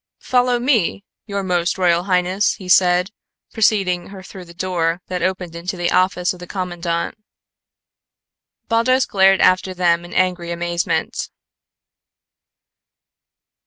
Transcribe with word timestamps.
"Follow 0.23 0.57
me, 0.57 1.03
your 1.27 1.43
most 1.43 1.77
royal 1.77 2.05
highness," 2.05 2.55
he 2.55 2.67
said, 2.67 3.11
preceding 3.53 4.07
her 4.07 4.23
through 4.23 4.45
the 4.45 4.53
door 4.55 4.99
that 5.09 5.21
opened 5.21 5.55
into 5.55 5.77
the 5.77 5.91
office 5.91 6.33
of 6.33 6.39
the 6.39 6.47
commandant. 6.47 7.15
Baldos 8.67 9.05
glared 9.05 9.41
after 9.41 9.75
them 9.75 10.03
in 10.03 10.11
angry 10.11 10.49
amazement. 10.49 11.29